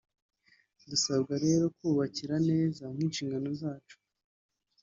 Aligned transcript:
dusabwa 0.89 1.33
rero 1.45 1.65
kubakira 1.77 2.35
neza 2.49 2.83
nk’inshingano 2.93 3.49
zacu 3.61 3.97